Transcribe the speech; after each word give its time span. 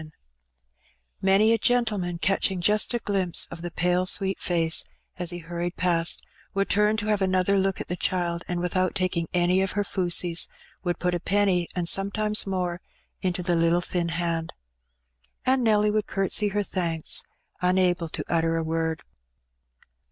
^' 0.01 0.11
Many 1.21 1.53
a 1.53 1.59
gentleman, 1.59 2.17
catching 2.17 2.59
just 2.59 2.91
a 2.95 2.97
glimpse 2.97 3.45
of 3.51 3.61
the 3.61 3.69
pale 3.69 4.07
sweet 4.07 4.39
Ih 4.39 4.39
which 4.39 4.39
BeNST 4.39 4.49
MAKEa 4.49 4.61
A 4.63 4.65
DiSCOVBET. 4.65 5.17
53 5.17 5.17
face 5.17 5.19
as 5.19 5.29
he 5.29 5.37
hurried 5.37 5.75
past, 5.75 6.21
wonld 6.55 6.65
tnm 6.65 6.97
to 6.97 7.05
have 7.05 7.21
another 7.21 7.59
look 7.59 7.79
at 7.79 7.87
the 7.87 7.95
child, 7.95 8.43
and 8.47 8.59
without 8.61 8.95
taking 8.95 9.27
any 9.31 9.61
of 9.61 9.73
her 9.73 9.83
fasees, 9.83 10.47
would 10.83 10.97
put 10.97 11.13
a 11.13 11.19
penny, 11.19 11.67
and 11.75 11.87
sometimes 11.87 12.47
more, 12.47 12.81
into 13.21 13.43
the 13.43 13.55
little 13.55 13.79
thin 13.81 14.09
hand. 14.09 14.53
And 15.45 15.63
Nelly 15.63 15.91
wonld 15.91 16.05
courtsey 16.07 16.47
her 16.51 16.63
thanks, 16.63 17.21
unable 17.61 18.09
to 18.09 18.25
utter 18.27 18.55
a 18.57 18.63
word. 18.63 19.03